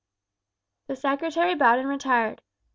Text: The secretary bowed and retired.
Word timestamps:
The 0.87 0.95
secretary 0.95 1.53
bowed 1.53 1.77
and 1.77 1.87
retired. 1.87 2.41